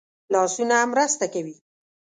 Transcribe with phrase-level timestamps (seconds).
[0.33, 1.55] لاسونه مرسته کوي